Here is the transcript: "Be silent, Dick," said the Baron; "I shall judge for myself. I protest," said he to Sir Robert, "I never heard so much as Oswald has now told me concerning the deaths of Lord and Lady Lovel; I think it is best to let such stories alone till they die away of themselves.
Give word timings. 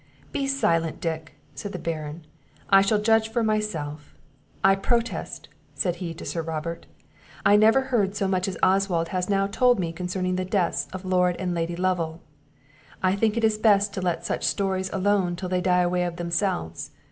"Be 0.31 0.47
silent, 0.47 0.99
Dick," 0.99 1.35
said 1.53 1.73
the 1.73 1.77
Baron; 1.77 2.25
"I 2.71 2.81
shall 2.81 2.99
judge 2.99 3.29
for 3.29 3.43
myself. 3.43 4.15
I 4.63 4.73
protest," 4.73 5.47
said 5.75 5.97
he 5.97 6.15
to 6.15 6.25
Sir 6.25 6.41
Robert, 6.41 6.87
"I 7.45 7.55
never 7.55 7.81
heard 7.81 8.15
so 8.15 8.27
much 8.27 8.47
as 8.47 8.57
Oswald 8.63 9.09
has 9.09 9.29
now 9.29 9.45
told 9.45 9.77
me 9.79 9.93
concerning 9.93 10.37
the 10.37 10.43
deaths 10.43 10.87
of 10.91 11.05
Lord 11.05 11.35
and 11.37 11.53
Lady 11.53 11.75
Lovel; 11.75 12.19
I 13.03 13.15
think 13.15 13.37
it 13.37 13.43
is 13.43 13.59
best 13.59 13.93
to 13.93 14.01
let 14.01 14.25
such 14.25 14.43
stories 14.43 14.89
alone 14.91 15.35
till 15.35 15.49
they 15.49 15.61
die 15.61 15.81
away 15.83 16.03
of 16.05 16.15
themselves. 16.15 16.89